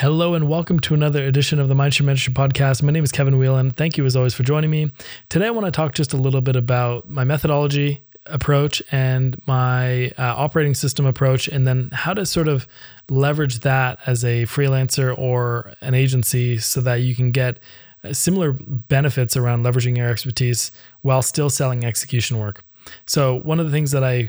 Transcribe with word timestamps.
Hello 0.00 0.34
and 0.34 0.46
welcome 0.46 0.78
to 0.80 0.92
another 0.92 1.24
edition 1.24 1.58
of 1.58 1.68
the 1.68 1.74
Mindshare 1.74 2.04
Mentorship 2.04 2.34
Podcast. 2.34 2.82
My 2.82 2.92
name 2.92 3.02
is 3.02 3.10
Kevin 3.10 3.38
Whelan. 3.38 3.70
Thank 3.70 3.96
you 3.96 4.04
as 4.04 4.14
always 4.14 4.34
for 4.34 4.42
joining 4.42 4.68
me. 4.68 4.92
Today 5.30 5.46
I 5.46 5.50
want 5.50 5.64
to 5.64 5.70
talk 5.70 5.94
just 5.94 6.12
a 6.12 6.18
little 6.18 6.42
bit 6.42 6.54
about 6.54 7.08
my 7.08 7.24
methodology 7.24 8.02
approach 8.26 8.82
and 8.92 9.40
my 9.46 10.08
uh, 10.18 10.34
operating 10.36 10.74
system 10.74 11.06
approach, 11.06 11.48
and 11.48 11.66
then 11.66 11.88
how 11.94 12.12
to 12.12 12.26
sort 12.26 12.46
of 12.46 12.68
leverage 13.08 13.60
that 13.60 13.98
as 14.04 14.22
a 14.22 14.42
freelancer 14.42 15.16
or 15.16 15.72
an 15.80 15.94
agency 15.94 16.58
so 16.58 16.82
that 16.82 16.96
you 16.96 17.14
can 17.14 17.30
get 17.30 17.58
uh, 18.04 18.12
similar 18.12 18.52
benefits 18.52 19.34
around 19.34 19.64
leveraging 19.64 19.96
your 19.96 20.10
expertise 20.10 20.72
while 21.00 21.22
still 21.22 21.48
selling 21.48 21.86
execution 21.86 22.38
work. 22.38 22.62
So, 23.06 23.40
one 23.40 23.58
of 23.58 23.64
the 23.64 23.72
things 23.72 23.92
that 23.92 24.04
I 24.04 24.28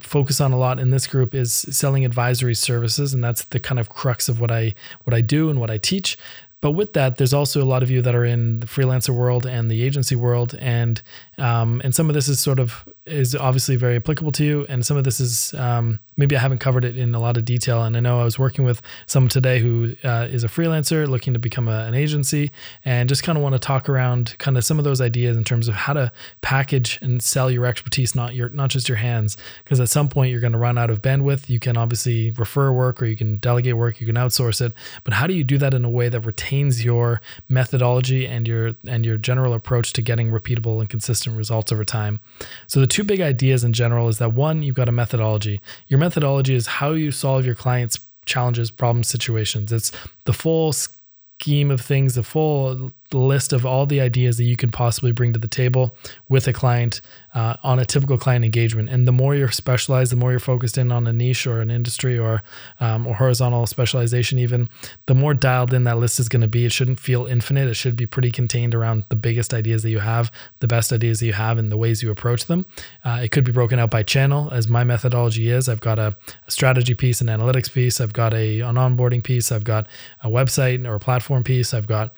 focus 0.00 0.40
on 0.40 0.52
a 0.52 0.56
lot 0.56 0.78
in 0.78 0.90
this 0.90 1.06
group 1.06 1.34
is 1.34 1.52
selling 1.52 2.04
advisory 2.04 2.54
services 2.54 3.12
and 3.12 3.22
that's 3.22 3.44
the 3.44 3.60
kind 3.60 3.78
of 3.78 3.88
crux 3.90 4.28
of 4.28 4.40
what 4.40 4.50
I 4.50 4.74
what 5.04 5.12
I 5.12 5.20
do 5.20 5.50
and 5.50 5.60
what 5.60 5.70
I 5.70 5.78
teach. 5.78 6.16
But 6.64 6.70
with 6.70 6.94
that, 6.94 7.18
there's 7.18 7.34
also 7.34 7.62
a 7.62 7.66
lot 7.66 7.82
of 7.82 7.90
you 7.90 8.00
that 8.00 8.14
are 8.14 8.24
in 8.24 8.60
the 8.60 8.66
freelancer 8.66 9.10
world 9.10 9.44
and 9.44 9.70
the 9.70 9.82
agency 9.82 10.16
world, 10.16 10.54
and 10.58 11.02
um, 11.38 11.80
and 11.84 11.94
some 11.94 12.08
of 12.08 12.14
this 12.14 12.28
is 12.28 12.40
sort 12.40 12.58
of 12.58 12.88
is 13.06 13.34
obviously 13.34 13.76
very 13.76 13.96
applicable 13.96 14.32
to 14.32 14.44
you, 14.44 14.66
and 14.68 14.84
some 14.86 14.96
of 14.96 15.04
this 15.04 15.20
is 15.20 15.52
um, 15.54 15.98
maybe 16.16 16.36
I 16.36 16.38
haven't 16.38 16.58
covered 16.58 16.84
it 16.84 16.96
in 16.96 17.14
a 17.14 17.20
lot 17.20 17.36
of 17.36 17.44
detail. 17.44 17.82
And 17.82 17.96
I 17.96 18.00
know 18.00 18.20
I 18.20 18.24
was 18.24 18.38
working 18.38 18.64
with 18.64 18.80
someone 19.06 19.28
today 19.28 19.58
who 19.58 19.94
uh, 20.04 20.26
is 20.30 20.44
a 20.44 20.48
freelancer 20.48 21.06
looking 21.06 21.34
to 21.34 21.38
become 21.38 21.68
a, 21.68 21.84
an 21.84 21.94
agency, 21.94 22.50
and 22.84 23.08
just 23.08 23.22
kind 23.22 23.36
of 23.36 23.42
want 23.42 23.54
to 23.54 23.58
talk 23.58 23.88
around 23.88 24.36
kind 24.38 24.56
of 24.56 24.64
some 24.64 24.78
of 24.78 24.84
those 24.84 25.00
ideas 25.00 25.36
in 25.36 25.44
terms 25.44 25.68
of 25.68 25.74
how 25.74 25.92
to 25.92 26.12
package 26.40 26.98
and 27.02 27.22
sell 27.22 27.50
your 27.50 27.66
expertise, 27.66 28.14
not 28.14 28.34
your 28.34 28.48
not 28.48 28.70
just 28.70 28.88
your 28.88 28.98
hands, 28.98 29.36
because 29.62 29.80
at 29.80 29.88
some 29.88 30.08
point 30.08 30.30
you're 30.30 30.40
going 30.40 30.52
to 30.52 30.58
run 30.58 30.78
out 30.78 30.90
of 30.90 31.02
bandwidth. 31.02 31.48
You 31.48 31.58
can 31.58 31.76
obviously 31.76 32.30
refer 32.30 32.72
work, 32.72 33.02
or 33.02 33.06
you 33.06 33.16
can 33.16 33.36
delegate 33.36 33.76
work, 33.76 34.00
you 34.00 34.06
can 34.06 34.16
outsource 34.16 34.60
it, 34.60 34.72
but 35.02 35.14
how 35.14 35.26
do 35.26 35.34
you 35.34 35.44
do 35.44 35.58
that 35.58 35.74
in 35.74 35.84
a 35.84 35.90
way 35.90 36.08
that 36.08 36.20
retains 36.20 36.84
your 36.84 37.20
methodology 37.48 38.26
and 38.26 38.48
your 38.48 38.76
and 38.86 39.04
your 39.04 39.16
general 39.16 39.52
approach 39.52 39.92
to 39.92 40.02
getting 40.02 40.30
repeatable 40.30 40.80
and 40.80 40.88
consistent 40.88 41.23
results 41.32 41.72
over 41.72 41.84
time. 41.84 42.20
So 42.66 42.80
the 42.80 42.86
two 42.86 43.04
big 43.04 43.20
ideas 43.20 43.64
in 43.64 43.72
general 43.72 44.08
is 44.08 44.18
that 44.18 44.32
one, 44.32 44.62
you've 44.62 44.74
got 44.74 44.88
a 44.88 44.92
methodology. 44.92 45.60
Your 45.88 45.98
methodology 45.98 46.54
is 46.54 46.66
how 46.66 46.92
you 46.92 47.10
solve 47.10 47.46
your 47.46 47.54
clients' 47.54 48.00
challenges, 48.26 48.70
problems, 48.70 49.08
situations. 49.08 49.72
It's 49.72 49.92
the 50.24 50.32
full 50.32 50.72
scheme 50.72 51.70
of 51.70 51.80
things, 51.80 52.14
the 52.14 52.22
full 52.22 52.92
list 53.18 53.52
of 53.52 53.64
all 53.64 53.86
the 53.86 54.00
ideas 54.00 54.36
that 54.38 54.44
you 54.44 54.56
can 54.56 54.70
possibly 54.70 55.12
bring 55.12 55.32
to 55.32 55.38
the 55.38 55.48
table 55.48 55.94
with 56.28 56.46
a 56.48 56.52
client 56.52 57.00
uh, 57.34 57.56
on 57.62 57.78
a 57.78 57.84
typical 57.84 58.16
client 58.16 58.44
engagement. 58.44 58.88
And 58.88 59.08
the 59.08 59.12
more 59.12 59.34
you're 59.34 59.50
specialized, 59.50 60.12
the 60.12 60.16
more 60.16 60.30
you're 60.30 60.40
focused 60.40 60.78
in 60.78 60.92
on 60.92 61.06
a 61.06 61.12
niche 61.12 61.46
or 61.46 61.60
an 61.60 61.70
industry 61.70 62.18
or 62.18 62.42
um, 62.80 63.06
or 63.06 63.14
horizontal 63.14 63.66
specialization, 63.66 64.38
even 64.38 64.68
the 65.06 65.14
more 65.14 65.34
dialed 65.34 65.74
in 65.74 65.84
that 65.84 65.98
list 65.98 66.20
is 66.20 66.28
going 66.28 66.42
to 66.42 66.48
be. 66.48 66.64
It 66.64 66.72
shouldn't 66.72 67.00
feel 67.00 67.26
infinite. 67.26 67.68
It 67.68 67.74
should 67.74 67.96
be 67.96 68.06
pretty 68.06 68.30
contained 68.30 68.74
around 68.74 69.04
the 69.08 69.16
biggest 69.16 69.52
ideas 69.52 69.82
that 69.82 69.90
you 69.90 69.98
have, 69.98 70.30
the 70.60 70.68
best 70.68 70.92
ideas 70.92 71.20
that 71.20 71.26
you 71.26 71.32
have, 71.32 71.58
and 71.58 71.72
the 71.72 71.76
ways 71.76 72.02
you 72.02 72.10
approach 72.10 72.46
them. 72.46 72.66
Uh, 73.04 73.20
it 73.22 73.32
could 73.32 73.44
be 73.44 73.52
broken 73.52 73.78
out 73.78 73.90
by 73.90 74.02
channel, 74.02 74.50
as 74.52 74.68
my 74.68 74.84
methodology 74.84 75.50
is. 75.50 75.68
I've 75.68 75.80
got 75.80 75.98
a, 75.98 76.16
a 76.46 76.50
strategy 76.50 76.94
piece, 76.94 77.20
an 77.20 77.26
analytics 77.26 77.72
piece. 77.72 78.00
I've 78.00 78.12
got 78.12 78.32
a 78.32 78.60
an 78.60 78.76
onboarding 78.76 79.22
piece. 79.22 79.50
I've 79.50 79.64
got 79.64 79.86
a 80.22 80.28
website 80.28 80.86
or 80.86 80.94
a 80.94 81.00
platform 81.00 81.42
piece. 81.42 81.74
I've 81.74 81.88
got 81.88 82.14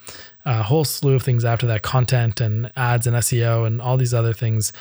a 0.47 0.63
whole 0.63 0.85
slew 0.85 1.15
of 1.17 1.23
things 1.23 1.45
after 1.45 1.67
that 1.67 1.83
content 1.83 2.41
and 2.41 2.73
ads 2.77 3.07
and 3.07 3.17
SEO 3.17 3.67
and 3.67 3.83
all 3.83 3.97
these 3.97 4.15
other 4.15 4.33
things. 4.33 4.73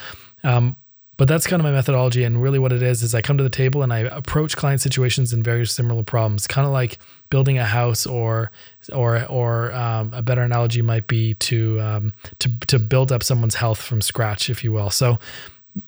Um, 0.44 0.76
but 1.18 1.28
that's 1.28 1.46
kind 1.46 1.60
of 1.60 1.64
my 1.64 1.72
methodology. 1.72 2.24
And 2.24 2.40
really, 2.40 2.58
what 2.58 2.72
it 2.72 2.82
is 2.82 3.02
is 3.02 3.14
I 3.14 3.22
come 3.22 3.36
to 3.38 3.42
the 3.42 3.50
table 3.50 3.82
and 3.82 3.92
I 3.92 4.00
approach 4.00 4.56
client 4.56 4.80
situations 4.80 5.32
in 5.32 5.42
very 5.42 5.66
similar 5.66 6.02
problems, 6.02 6.46
kind 6.46 6.66
of 6.66 6.72
like 6.72 6.98
building 7.30 7.58
a 7.58 7.64
house, 7.64 8.06
or 8.06 8.50
or 8.92 9.24
or 9.26 9.74
um, 9.74 10.12
a 10.14 10.22
better 10.22 10.42
analogy 10.42 10.82
might 10.82 11.06
be 11.06 11.34
to 11.34 11.80
um, 11.80 12.12
to 12.38 12.50
to 12.68 12.78
build 12.78 13.12
up 13.12 13.22
someone's 13.22 13.54
health 13.54 13.80
from 13.80 14.02
scratch, 14.02 14.50
if 14.50 14.62
you 14.62 14.72
will. 14.72 14.90
So 14.90 15.18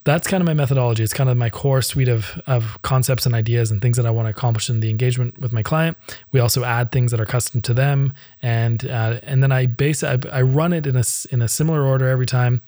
that's 0.04 0.28
kind 0.28 0.43
of 0.43 0.47
my 0.47 0.54
methodology. 0.54 1.03
It's 1.03 1.12
kind 1.12 1.31
of 1.31 1.37
my 1.37 1.50
core 1.50 1.82
suite 1.82 2.09
of, 2.09 2.41
of 2.47 2.81
concepts 2.82 3.26
and 3.26 3.34
ideas 3.34 3.71
and 3.71 3.81
things 3.81 3.97
that 3.97 4.06
I 4.06 4.10
want 4.10 4.26
to 4.26 4.31
accomplish 4.31 4.69
in 4.69 4.81
the 4.81 4.91
engagement 4.91 5.38
with 5.38 5.53
my 5.53 5.62
client. 5.62 5.97
We 6.32 6.41
also 6.41 6.65
add 6.65 6.93
things 6.93 7.10
that 7.10 7.21
are 7.21 7.26
custom 7.26 7.60
to 7.62 7.75
them, 7.75 8.12
and 8.43 8.84
uh, 8.87 9.21
and 9.22 9.43
then 9.43 9.53
I 9.53 9.66
base 9.66 10.03
I, 10.03 10.19
I 10.32 10.43
run 10.43 10.72
it 10.72 10.87
in 10.87 10.97
a 10.97 11.04
in 11.31 11.43
a 11.43 11.48
similar 11.48 11.84
order 11.84 12.09
every 12.09 12.27
time. 12.27 12.60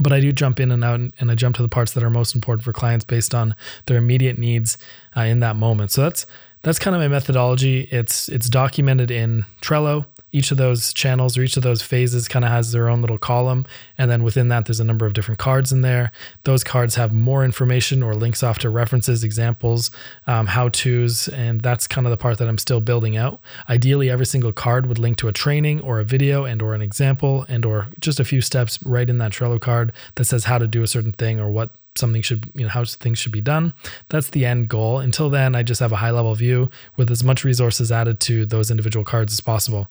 But 0.00 0.12
I 0.12 0.20
do 0.20 0.30
jump 0.30 0.60
in 0.60 0.70
and 0.70 0.84
out, 0.84 1.00
and 1.18 1.30
I 1.30 1.34
jump 1.34 1.56
to 1.56 1.62
the 1.62 1.68
parts 1.68 1.92
that 1.94 2.04
are 2.04 2.10
most 2.10 2.34
important 2.34 2.62
for 2.62 2.72
clients 2.72 3.04
based 3.04 3.34
on 3.34 3.56
their 3.86 3.96
immediate 3.96 4.38
needs 4.38 4.78
uh, 5.16 5.22
in 5.22 5.40
that 5.40 5.56
moment. 5.56 5.90
So 5.90 6.02
that's 6.02 6.26
that's 6.62 6.78
kind 6.78 6.94
of 6.94 7.00
my 7.00 7.08
methodology. 7.08 7.88
It's 7.90 8.28
it's 8.28 8.48
documented 8.48 9.10
in 9.10 9.46
Trello 9.60 10.06
each 10.32 10.50
of 10.50 10.56
those 10.56 10.92
channels 10.92 11.36
or 11.36 11.42
each 11.42 11.56
of 11.56 11.62
those 11.62 11.82
phases 11.82 12.28
kind 12.28 12.44
of 12.44 12.50
has 12.50 12.72
their 12.72 12.88
own 12.88 13.00
little 13.00 13.18
column. 13.18 13.66
And 13.98 14.10
then 14.10 14.22
within 14.22 14.48
that, 14.48 14.66
there's 14.66 14.80
a 14.80 14.84
number 14.84 15.06
of 15.06 15.12
different 15.12 15.38
cards 15.38 15.72
in 15.72 15.82
there. 15.82 16.12
Those 16.44 16.64
cards 16.64 16.94
have 16.94 17.12
more 17.12 17.44
information 17.44 18.02
or 18.02 18.14
links 18.14 18.42
off 18.42 18.58
to 18.60 18.70
references, 18.70 19.24
examples, 19.24 19.90
um, 20.26 20.46
how 20.46 20.68
to's. 20.68 21.28
And 21.28 21.60
that's 21.60 21.86
kind 21.86 22.06
of 22.06 22.10
the 22.10 22.16
part 22.16 22.38
that 22.38 22.48
I'm 22.48 22.58
still 22.58 22.80
building 22.80 23.16
out. 23.16 23.40
Ideally, 23.68 24.10
every 24.10 24.26
single 24.26 24.52
card 24.52 24.86
would 24.86 24.98
link 24.98 25.16
to 25.18 25.28
a 25.28 25.32
training 25.32 25.80
or 25.80 26.00
a 26.00 26.04
video 26.04 26.44
and 26.44 26.62
or 26.62 26.74
an 26.74 26.82
example 26.82 27.44
and 27.48 27.64
or 27.64 27.88
just 27.98 28.20
a 28.20 28.24
few 28.24 28.40
steps 28.40 28.82
right 28.82 29.08
in 29.08 29.18
that 29.18 29.32
Trello 29.32 29.60
card 29.60 29.92
that 30.14 30.24
says 30.24 30.44
how 30.44 30.58
to 30.58 30.68
do 30.68 30.82
a 30.82 30.86
certain 30.86 31.12
thing 31.12 31.40
or 31.40 31.50
what 31.50 31.70
something 31.96 32.22
should 32.22 32.44
you 32.54 32.62
know 32.62 32.68
how 32.68 32.84
things 32.84 33.18
should 33.18 33.32
be 33.32 33.40
done. 33.40 33.72
That's 34.08 34.30
the 34.30 34.44
end 34.46 34.68
goal. 34.68 34.98
Until 34.98 35.30
then 35.30 35.54
i 35.54 35.62
just 35.62 35.80
have 35.80 35.92
a 35.92 35.96
high 35.96 36.10
level 36.10 36.34
view 36.34 36.70
with 36.96 37.10
as 37.10 37.24
much 37.24 37.44
resources 37.44 37.90
added 37.92 38.20
to 38.20 38.46
those 38.46 38.70
individual 38.70 39.04
cards 39.04 39.32
as 39.32 39.40
possible. 39.40 39.88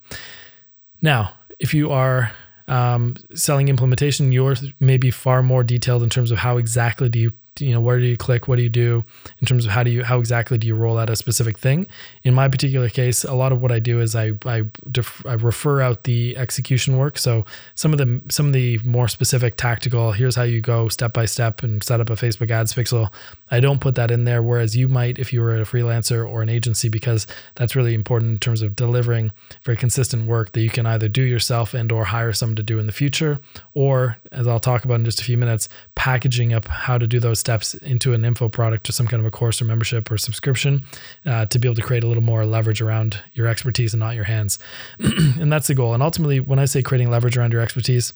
Now 1.01 1.33
if 1.59 1.73
you 1.73 1.91
are 1.91 2.31
um, 2.67 3.15
selling 3.33 3.67
implementation 3.67 4.31
yours 4.31 4.63
may 4.79 4.97
be 4.97 5.11
far 5.11 5.41
more 5.41 5.63
detailed 5.63 6.03
in 6.03 6.09
terms 6.09 6.31
of 6.31 6.37
how 6.37 6.57
exactly 6.57 7.09
do 7.09 7.19
you 7.19 7.33
you 7.59 7.73
know 7.73 7.81
where 7.81 7.99
do 7.99 8.05
you 8.05 8.17
click? 8.17 8.47
What 8.47 8.57
do 8.57 8.63
you 8.63 8.69
do 8.69 9.03
in 9.39 9.47
terms 9.47 9.65
of 9.65 9.71
how 9.71 9.83
do 9.83 9.91
you 9.91 10.03
how 10.03 10.19
exactly 10.19 10.57
do 10.57 10.67
you 10.67 10.75
roll 10.75 10.97
out 10.97 11.09
a 11.09 11.15
specific 11.15 11.57
thing? 11.57 11.87
In 12.23 12.33
my 12.33 12.47
particular 12.47 12.89
case 12.89 13.23
a 13.23 13.33
lot 13.33 13.51
of 13.51 13.61
what 13.61 13.71
i 13.71 13.79
do 13.79 13.99
is 14.01 14.15
i 14.15 14.33
i, 14.45 14.63
def, 14.91 15.25
I 15.25 15.33
refer 15.33 15.81
out 15.81 16.03
the 16.03 16.37
execution 16.37 16.97
work. 16.97 17.17
So 17.17 17.45
some 17.75 17.91
of 17.93 17.97
the 17.97 18.21
some 18.29 18.47
of 18.47 18.53
the 18.53 18.79
more 18.79 19.07
specific 19.07 19.57
tactical 19.57 20.11
here's 20.11 20.35
how 20.35 20.43
you 20.43 20.61
go 20.61 20.89
step 20.89 21.13
by 21.13 21.25
step 21.25 21.63
and 21.63 21.83
set 21.83 21.99
up 21.99 22.09
a 22.09 22.15
facebook 22.15 22.51
ads 22.51 22.73
pixel. 22.73 23.09
I 23.51 23.59
don't 23.59 23.81
put 23.81 23.95
that 23.95 24.11
in 24.11 24.25
there, 24.25 24.43
whereas 24.43 24.75
you 24.75 24.87
might 24.87 25.17
if 25.17 25.33
you 25.33 25.41
were 25.41 25.55
a 25.59 25.65
freelancer 25.65 26.27
or 26.27 26.41
an 26.41 26.49
agency, 26.49 26.89
because 26.89 27.25
that's 27.55 27.75
really 27.75 27.93
important 27.93 28.31
in 28.31 28.39
terms 28.39 28.61
of 28.61 28.75
delivering 28.75 29.31
very 29.63 29.77
consistent 29.77 30.27
work 30.27 30.51
that 30.53 30.61
you 30.61 30.69
can 30.69 30.85
either 30.85 31.07
do 31.07 31.23
yourself 31.23 31.73
and 31.73 31.91
or 31.91 32.05
hire 32.05 32.33
someone 32.33 32.55
to 32.55 32.63
do 32.63 32.79
in 32.79 32.85
the 32.85 32.91
future, 32.91 33.39
or 33.73 34.17
as 34.31 34.47
I'll 34.47 34.59
talk 34.59 34.85
about 34.85 34.95
in 34.95 35.05
just 35.05 35.21
a 35.21 35.23
few 35.23 35.37
minutes, 35.37 35.69
packaging 35.95 36.53
up 36.53 36.67
how 36.67 36.97
to 36.97 37.07
do 37.07 37.19
those 37.19 37.39
steps 37.49 37.73
into 37.73 38.13
an 38.13 38.23
info 38.23 38.47
product 38.47 38.87
or 38.87 38.91
some 38.91 39.07
kind 39.07 39.19
of 39.19 39.25
a 39.25 39.31
course 39.31 39.59
or 39.59 39.65
membership 39.65 40.11
or 40.11 40.19
subscription 40.19 40.83
uh, 41.25 41.47
to 41.47 41.57
be 41.57 41.67
able 41.67 41.75
to 41.75 41.81
create 41.81 42.03
a 42.03 42.07
little 42.07 42.21
more 42.21 42.45
leverage 42.45 42.79
around 42.79 43.19
your 43.33 43.47
expertise 43.47 43.91
and 43.91 43.99
not 43.99 44.13
your 44.13 44.25
hands. 44.25 44.59
and 44.99 45.51
that's 45.51 45.65
the 45.65 45.73
goal. 45.73 45.95
And 45.95 46.03
ultimately, 46.03 46.39
when 46.39 46.59
I 46.59 46.65
say 46.65 46.83
creating 46.83 47.09
leverage 47.09 47.35
around 47.37 47.51
your 47.51 47.63
expertise, 47.63 48.13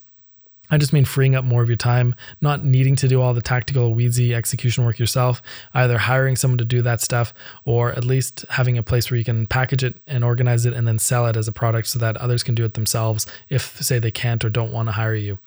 I 0.69 0.77
just 0.77 0.93
mean 0.93 1.03
freeing 1.03 1.33
up 1.33 1.43
more 1.43 1.63
of 1.63 1.67
your 1.67 1.77
time, 1.77 2.13
not 2.41 2.63
needing 2.63 2.95
to 2.97 3.07
do 3.07 3.21
all 3.21 3.33
the 3.33 3.41
tactical, 3.41 3.95
weedsy 3.95 4.33
execution 4.33 4.85
work 4.85 4.99
yourself, 4.99 5.41
either 5.73 5.97
hiring 5.97 6.35
someone 6.35 6.59
to 6.59 6.65
do 6.65 6.83
that 6.83 7.01
stuff 7.01 7.33
or 7.65 7.91
at 7.91 8.05
least 8.05 8.45
having 8.51 8.77
a 8.77 8.83
place 8.83 9.09
where 9.09 9.17
you 9.17 9.23
can 9.23 9.47
package 9.47 9.83
it 9.83 9.99
and 10.05 10.23
organize 10.23 10.67
it 10.67 10.73
and 10.73 10.87
then 10.87 10.99
sell 10.99 11.25
it 11.25 11.35
as 11.35 11.47
a 11.47 11.51
product 11.51 11.87
so 11.87 11.97
that 11.97 12.17
others 12.17 12.43
can 12.43 12.53
do 12.53 12.65
it 12.65 12.75
themselves 12.75 13.25
if, 13.49 13.81
say, 13.81 13.97
they 13.97 14.11
can't 14.11 14.45
or 14.45 14.49
don't 14.49 14.71
want 14.71 14.89
to 14.89 14.93
hire 14.93 15.15
you. 15.15 15.39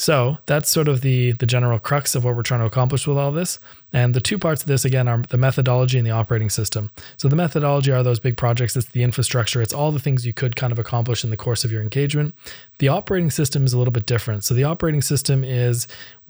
So 0.00 0.38
that's 0.46 0.70
sort 0.70 0.88
of 0.88 1.02
the 1.02 1.32
the 1.32 1.44
general 1.44 1.78
crux 1.78 2.14
of 2.14 2.24
what 2.24 2.34
we're 2.34 2.42
trying 2.42 2.60
to 2.60 2.66
accomplish 2.66 3.06
with 3.06 3.18
all 3.18 3.32
this. 3.32 3.58
And 3.92 4.14
the 4.14 4.20
two 4.20 4.38
parts 4.38 4.62
of 4.62 4.68
this 4.68 4.82
again 4.82 5.08
are 5.08 5.20
the 5.28 5.36
methodology 5.36 5.98
and 5.98 6.06
the 6.06 6.10
operating 6.10 6.48
system. 6.48 6.90
So 7.18 7.28
the 7.28 7.36
methodology 7.36 7.92
are 7.92 8.02
those 8.02 8.18
big 8.18 8.38
projects, 8.38 8.74
it's 8.76 8.88
the 8.88 9.02
infrastructure, 9.02 9.60
it's 9.60 9.74
all 9.74 9.92
the 9.92 9.98
things 9.98 10.24
you 10.24 10.32
could 10.32 10.56
kind 10.56 10.72
of 10.72 10.78
accomplish 10.78 11.22
in 11.22 11.28
the 11.28 11.36
course 11.36 11.66
of 11.66 11.72
your 11.72 11.82
engagement. 11.82 12.34
The 12.80 12.88
operating 12.88 13.30
system 13.30 13.66
is 13.66 13.74
a 13.74 13.78
little 13.78 13.92
bit 13.92 14.06
different. 14.06 14.42
So 14.42 14.54
the 14.54 14.64
operating 14.64 15.02
system 15.02 15.44
is 15.44 15.86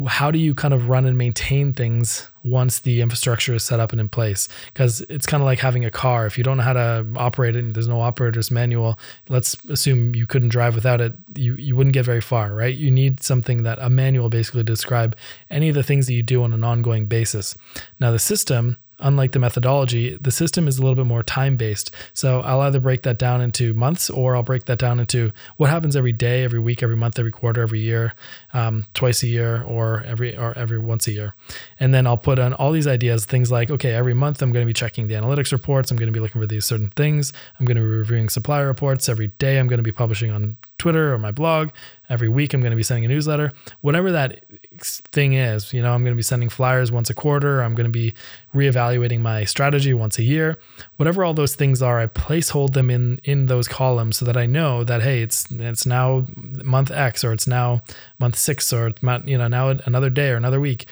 how 0.09 0.33
do 0.33 0.39
you 0.39 0.53
kind 0.53 0.75
of 0.75 0.89
run 0.89 1.07
and 1.07 1.17
maintain 1.17 1.73
things 1.73 2.29
once 2.43 2.81
the 2.81 3.03
infrastructure 3.03 3.55
is 3.55 3.63
set 3.63 3.79
up 3.79 3.93
and 3.93 4.01
in 4.01 4.09
place? 4.09 4.49
Because 4.67 5.01
it's 5.03 5.27
kind 5.27 5.41
of 5.41 5.45
like 5.45 5.61
having 5.61 5.85
a 5.85 5.93
car. 5.93 6.27
If 6.27 6.37
you 6.37 6.43
don't 6.43 6.57
know 6.57 6.65
how 6.65 6.73
to 6.73 7.07
operate 7.15 7.55
it 7.55 7.61
and 7.61 7.73
there's 7.75 7.87
no 7.87 8.01
operator's 8.01 8.51
manual 8.51 8.99
let's 9.29 9.55
assume 9.67 10.17
you 10.17 10.27
couldn't 10.27 10.49
drive 10.49 10.75
without 10.75 11.01
it 11.01 11.13
you, 11.37 11.55
you 11.55 11.77
wouldn't 11.77 11.95
get 11.95 12.05
very 12.05 12.21
far 12.21 12.53
right? 12.53 12.75
You 12.75 12.91
need 12.91 13.23
something 13.23 13.63
that 13.63 13.79
a 13.81 13.89
manual 13.89 14.29
basically 14.29 14.65
describe 14.65 15.17
any 15.51 15.69
of 15.69 15.77
the 15.77 15.85
things 15.85 16.09
that 16.09 16.15
you 16.15 16.23
do 16.23 16.43
on 16.43 16.53
an 16.53 16.65
ongoing 16.65 17.07
basis. 17.07 17.57
Now 18.01 18.11
the 18.11 18.19
system 18.19 18.77
unlike 19.01 19.33
the 19.33 19.39
methodology, 19.39 20.17
the 20.17 20.31
system 20.31 20.69
is 20.69 20.79
a 20.79 20.83
little 20.83 20.95
bit 20.95 21.07
more 21.07 21.23
time 21.23 21.57
based. 21.57 21.91
So 22.15 22.41
I'll 22.41 22.61
either 22.61 22.81
break 22.81 23.03
that 23.03 23.19
down 23.19 23.41
into 23.41 23.75
months 23.75 24.11
or 24.11 24.37
I'll 24.37 24.43
break 24.43 24.67
that 24.67 24.79
down 24.79 25.01
into 25.01 25.33
what 25.57 25.71
happens 25.71 25.97
every 25.97 26.13
day, 26.13 26.45
every 26.45 26.59
week, 26.59 26.83
every 26.83 26.97
month, 26.97 27.19
every 27.19 27.33
quarter, 27.33 27.63
every 27.63 27.81
year, 27.81 28.15
um, 28.53 28.87
twice 28.95 29.23
a 29.23 29.27
year, 29.27 29.63
or 29.63 30.05
every 30.07 30.37
or 30.37 30.57
every 30.57 30.79
once 30.79 31.07
a 31.07 31.13
year. 31.13 31.35
And 31.79 31.95
then 31.95 32.07
I'll 32.07 32.17
put 32.17 32.39
on 32.39 32.53
all 32.55 32.73
these 32.73 32.87
ideas, 32.87 33.25
things 33.25 33.51
like, 33.51 33.71
okay, 33.71 33.93
every 33.93 34.15
month 34.15 34.43
I'm 34.43 34.53
going 34.53 34.65
to 34.65 34.71
be 34.71 34.75
checking 34.75 35.09
the 35.09 35.15
analytics 35.15 35.53
reports. 35.53 35.91
I'm 35.91 35.97
going 35.97 36.09
to 36.09 36.13
be 36.13 36.21
looking 36.21 36.41
for 36.41 36.47
these 36.47 36.65
certain 36.65 36.89
things. 36.89 37.33
I'm 37.59 37.67
going 37.67 37.77
to 37.77 37.83
be 37.83 37.89
reviewing 37.89 38.29
supplier 38.29 38.67
reports 38.67 39.09
every 39.09 39.29
day. 39.39 39.59
I'm 39.59 39.67
going 39.67 39.79
to 39.79 39.85
be 39.85 39.93
publishing 39.93 40.31
on 40.31 40.57
Twitter 40.79 41.13
or 41.13 41.19
my 41.19 41.31
blog. 41.31 41.71
Every 42.11 42.29
week, 42.29 42.53
I'm 42.53 42.61
going 42.61 42.73
to 42.73 42.77
be 42.77 42.83
sending 42.83 43.05
a 43.05 43.09
newsletter. 43.09 43.53
Whatever 43.81 44.13
that 44.13 44.45
thing 44.81 45.35
is, 45.35 45.73
you 45.73 45.81
know, 45.81 45.95
I'm 45.95 46.03
going 46.03 46.13
to 46.13 46.19
be 46.19 46.23
sending 46.23 46.49
flyers 46.49 46.91
once 46.91 47.09
a 47.09 47.15
quarter. 47.15 47.63
I'm 47.63 47.75
going 47.75 47.87
to 47.87 47.91
be 47.91 48.13
reevaluating 48.55 49.21
my 49.21 49.45
strategy 49.45 49.95
once 49.95 50.19
a 50.19 50.25
year. 50.25 50.59
Whatever 50.97 51.25
all 51.25 51.35
those 51.35 51.55
things 51.55 51.81
are, 51.81 52.01
I 52.01 52.09
placehold 52.09 52.73
them 52.73 52.91
in 52.91 53.21
in 53.25 53.47
those 53.47 53.69
columns 53.69 54.19
so 54.19 54.25
that 54.27 54.37
I 54.37 54.47
know 54.47 54.85
that 54.85 55.03
hey, 55.03 55.23
it's 55.23 55.51
it's 55.53 55.87
now 55.87 56.27
month 56.37 56.91
X 56.91 57.25
or 57.25 57.33
it's 57.33 57.47
now 57.47 57.81
month 58.19 58.37
six 58.37 58.73
or 58.73 58.89
it's 58.89 59.01
you 59.25 59.39
know 59.39 59.49
now 59.49 59.69
another 59.69 60.11
day 60.11 60.31
or 60.31 60.37
another 60.37 60.61
week 60.61 60.87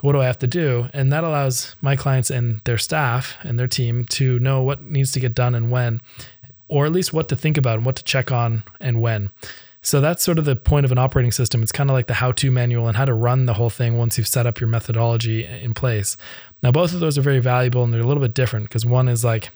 what 0.00 0.12
do 0.12 0.20
I 0.20 0.26
have 0.26 0.38
to 0.40 0.46
do? 0.46 0.90
And 0.92 1.10
that 1.14 1.24
allows 1.24 1.76
my 1.80 1.96
clients 1.96 2.28
and 2.28 2.60
their 2.64 2.76
staff 2.76 3.38
and 3.42 3.58
their 3.58 3.66
team 3.66 4.04
to 4.06 4.38
know 4.38 4.60
what 4.60 4.82
needs 4.82 5.12
to 5.12 5.20
get 5.20 5.34
done 5.34 5.54
and 5.54 5.70
when, 5.70 6.02
or 6.68 6.84
at 6.84 6.92
least 6.92 7.14
what 7.14 7.30
to 7.30 7.36
think 7.36 7.56
about 7.56 7.76
and 7.76 7.86
what 7.86 7.96
to 7.96 8.04
check 8.04 8.30
on 8.30 8.64
and 8.80 9.00
when. 9.00 9.30
So 9.84 10.00
that's 10.00 10.22
sort 10.22 10.38
of 10.38 10.46
the 10.46 10.56
point 10.56 10.86
of 10.86 10.92
an 10.92 10.98
operating 10.98 11.30
system. 11.30 11.62
It's 11.62 11.70
kind 11.70 11.90
of 11.90 11.94
like 11.94 12.06
the 12.06 12.14
how 12.14 12.32
to 12.32 12.50
manual 12.50 12.88
and 12.88 12.96
how 12.96 13.04
to 13.04 13.12
run 13.12 13.44
the 13.44 13.52
whole 13.52 13.68
thing 13.68 13.98
once 13.98 14.16
you've 14.16 14.26
set 14.26 14.46
up 14.46 14.58
your 14.58 14.68
methodology 14.68 15.44
in 15.44 15.74
place. 15.74 16.16
Now, 16.62 16.72
both 16.72 16.94
of 16.94 17.00
those 17.00 17.18
are 17.18 17.22
very 17.22 17.38
valuable 17.38 17.84
and 17.84 17.92
they're 17.92 18.00
a 18.00 18.06
little 18.06 18.22
bit 18.22 18.32
different 18.32 18.66
because 18.66 18.86
one 18.86 19.08
is 19.08 19.24
like, 19.24 19.50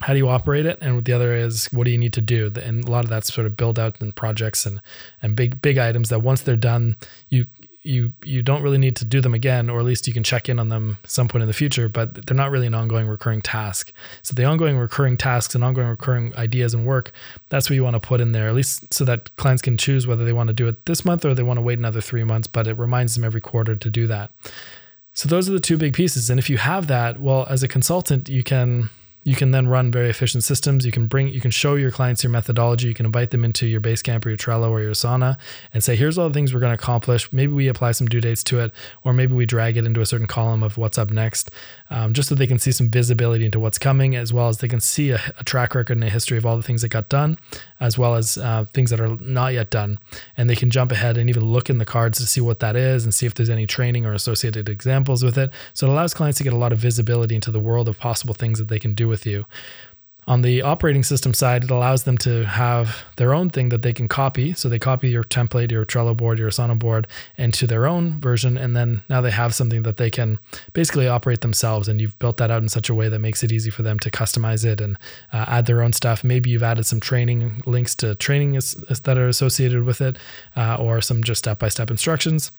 how 0.00 0.12
do 0.12 0.18
you 0.18 0.28
operate 0.28 0.64
it? 0.64 0.78
And 0.80 1.04
the 1.04 1.12
other 1.12 1.34
is 1.34 1.66
what 1.72 1.84
do 1.84 1.90
you 1.90 1.98
need 1.98 2.12
to 2.12 2.20
do? 2.20 2.52
And 2.62 2.86
a 2.86 2.90
lot 2.90 3.02
of 3.02 3.10
that's 3.10 3.34
sort 3.34 3.48
of 3.48 3.56
build 3.56 3.80
out 3.80 4.00
in 4.00 4.12
projects 4.12 4.64
and 4.64 4.80
and 5.22 5.34
big 5.34 5.60
big 5.60 5.76
items 5.76 6.08
that 6.10 6.20
once 6.20 6.42
they're 6.42 6.54
done, 6.54 6.94
you 7.28 7.46
you 7.82 8.12
you 8.24 8.42
don't 8.42 8.62
really 8.62 8.78
need 8.78 8.96
to 8.96 9.04
do 9.04 9.20
them 9.20 9.34
again, 9.34 9.70
or 9.70 9.78
at 9.78 9.84
least 9.84 10.06
you 10.06 10.12
can 10.12 10.24
check 10.24 10.48
in 10.48 10.58
on 10.58 10.68
them 10.68 10.98
some 11.04 11.28
point 11.28 11.42
in 11.42 11.48
the 11.48 11.54
future. 11.54 11.88
But 11.88 12.26
they're 12.26 12.36
not 12.36 12.50
really 12.50 12.66
an 12.66 12.74
ongoing 12.74 13.06
recurring 13.06 13.42
task. 13.42 13.92
So 14.22 14.34
the 14.34 14.44
ongoing 14.44 14.76
recurring 14.76 15.16
tasks 15.16 15.54
and 15.54 15.62
ongoing 15.62 15.88
recurring 15.88 16.34
ideas 16.36 16.74
and 16.74 16.84
work, 16.84 17.12
that's 17.48 17.70
what 17.70 17.74
you 17.74 17.84
want 17.84 17.94
to 17.94 18.00
put 18.00 18.20
in 18.20 18.32
there, 18.32 18.48
at 18.48 18.54
least 18.54 18.92
so 18.92 19.04
that 19.04 19.34
clients 19.36 19.62
can 19.62 19.76
choose 19.76 20.06
whether 20.06 20.24
they 20.24 20.32
want 20.32 20.48
to 20.48 20.54
do 20.54 20.68
it 20.68 20.86
this 20.86 21.04
month 21.04 21.24
or 21.24 21.34
they 21.34 21.42
want 21.42 21.58
to 21.58 21.62
wait 21.62 21.78
another 21.78 22.00
three 22.00 22.24
months. 22.24 22.48
But 22.48 22.66
it 22.66 22.78
reminds 22.78 23.14
them 23.14 23.24
every 23.24 23.40
quarter 23.40 23.76
to 23.76 23.90
do 23.90 24.06
that. 24.08 24.32
So 25.12 25.28
those 25.28 25.48
are 25.48 25.52
the 25.52 25.60
two 25.60 25.76
big 25.76 25.94
pieces. 25.94 26.30
And 26.30 26.38
if 26.38 26.48
you 26.48 26.58
have 26.58 26.86
that, 26.88 27.20
well, 27.20 27.46
as 27.48 27.62
a 27.62 27.68
consultant, 27.68 28.28
you 28.28 28.44
can 28.44 28.90
you 29.28 29.36
can 29.36 29.50
then 29.50 29.68
run 29.68 29.92
very 29.92 30.08
efficient 30.08 30.42
systems. 30.42 30.86
You 30.86 30.90
can 30.90 31.06
bring, 31.06 31.28
you 31.28 31.40
can 31.42 31.50
show 31.50 31.74
your 31.74 31.90
clients 31.90 32.22
your 32.24 32.30
methodology. 32.30 32.88
You 32.88 32.94
can 32.94 33.04
invite 33.04 33.30
them 33.30 33.44
into 33.44 33.66
your 33.66 33.78
Basecamp 33.78 34.24
or 34.24 34.30
your 34.30 34.38
Trello 34.38 34.70
or 34.70 34.80
your 34.80 34.92
Asana 34.92 35.36
and 35.74 35.84
say, 35.84 35.96
here's 35.96 36.16
all 36.16 36.28
the 36.28 36.32
things 36.32 36.54
we're 36.54 36.60
going 36.60 36.74
to 36.74 36.82
accomplish. 36.82 37.30
Maybe 37.30 37.52
we 37.52 37.68
apply 37.68 37.92
some 37.92 38.08
due 38.08 38.22
dates 38.22 38.42
to 38.44 38.60
it, 38.60 38.72
or 39.04 39.12
maybe 39.12 39.34
we 39.34 39.44
drag 39.44 39.76
it 39.76 39.84
into 39.84 40.00
a 40.00 40.06
certain 40.06 40.26
column 40.26 40.62
of 40.62 40.78
what's 40.78 40.96
up 40.96 41.10
next, 41.10 41.50
um, 41.90 42.14
just 42.14 42.30
so 42.30 42.34
they 42.34 42.46
can 42.46 42.58
see 42.58 42.72
some 42.72 42.88
visibility 42.88 43.44
into 43.44 43.60
what's 43.60 43.76
coming, 43.76 44.16
as 44.16 44.32
well 44.32 44.48
as 44.48 44.58
they 44.58 44.68
can 44.68 44.80
see 44.80 45.10
a, 45.10 45.20
a 45.38 45.44
track 45.44 45.74
record 45.74 45.98
and 45.98 46.04
a 46.04 46.08
history 46.08 46.38
of 46.38 46.46
all 46.46 46.56
the 46.56 46.62
things 46.62 46.80
that 46.80 46.88
got 46.88 47.10
done, 47.10 47.36
as 47.80 47.96
well 47.96 48.14
as 48.14 48.38
uh, 48.38 48.64
things 48.72 48.90
that 48.90 49.00
are 49.00 49.16
not 49.20 49.52
yet 49.52 49.70
done. 49.70 49.98
And 50.36 50.50
they 50.50 50.56
can 50.56 50.70
jump 50.70 50.92
ahead 50.92 51.16
and 51.16 51.28
even 51.30 51.44
look 51.44 51.70
in 51.70 51.78
the 51.78 51.84
cards 51.84 52.18
to 52.18 52.26
see 52.26 52.40
what 52.40 52.60
that 52.60 52.76
is 52.76 53.04
and 53.04 53.14
see 53.14 53.26
if 53.26 53.34
there's 53.34 53.50
any 53.50 53.66
training 53.66 54.04
or 54.04 54.12
associated 54.12 54.68
examples 54.68 55.24
with 55.24 55.38
it. 55.38 55.50
So 55.74 55.86
it 55.86 55.90
allows 55.90 56.14
clients 56.14 56.38
to 56.38 56.44
get 56.44 56.52
a 56.52 56.56
lot 56.56 56.72
of 56.72 56.78
visibility 56.78 57.34
into 57.34 57.50
the 57.50 57.60
world 57.60 57.88
of 57.88 57.98
possible 57.98 58.34
things 58.34 58.58
that 58.58 58.68
they 58.68 58.78
can 58.78 58.94
do 58.94 59.08
with 59.08 59.26
you. 59.26 59.46
On 60.28 60.42
the 60.42 60.60
operating 60.60 61.02
system 61.02 61.32
side, 61.32 61.64
it 61.64 61.70
allows 61.70 62.02
them 62.02 62.18
to 62.18 62.44
have 62.44 63.02
their 63.16 63.32
own 63.32 63.48
thing 63.48 63.70
that 63.70 63.80
they 63.80 63.94
can 63.94 64.08
copy. 64.08 64.52
So 64.52 64.68
they 64.68 64.78
copy 64.78 65.08
your 65.08 65.24
template, 65.24 65.70
your 65.70 65.86
Trello 65.86 66.14
board, 66.14 66.38
your 66.38 66.50
Asana 66.50 66.78
board 66.78 67.06
into 67.38 67.66
their 67.66 67.86
own 67.86 68.20
version. 68.20 68.58
And 68.58 68.76
then 68.76 69.02
now 69.08 69.22
they 69.22 69.30
have 69.30 69.54
something 69.54 69.84
that 69.84 69.96
they 69.96 70.10
can 70.10 70.38
basically 70.74 71.08
operate 71.08 71.40
themselves. 71.40 71.88
And 71.88 71.98
you've 71.98 72.18
built 72.18 72.36
that 72.36 72.50
out 72.50 72.60
in 72.60 72.68
such 72.68 72.90
a 72.90 72.94
way 72.94 73.08
that 73.08 73.20
makes 73.20 73.42
it 73.42 73.50
easy 73.50 73.70
for 73.70 73.82
them 73.82 73.98
to 74.00 74.10
customize 74.10 74.66
it 74.66 74.82
and 74.82 74.98
uh, 75.32 75.46
add 75.48 75.64
their 75.64 75.80
own 75.80 75.94
stuff. 75.94 76.22
Maybe 76.22 76.50
you've 76.50 76.62
added 76.62 76.84
some 76.84 77.00
training 77.00 77.62
links 77.64 77.94
to 77.96 78.14
training 78.14 78.52
that 78.52 79.16
are 79.16 79.28
associated 79.28 79.84
with 79.84 80.02
it 80.02 80.18
uh, 80.54 80.76
or 80.78 81.00
some 81.00 81.24
just 81.24 81.38
step 81.38 81.58
by 81.58 81.70
step 81.70 81.90
instructions. 81.90 82.52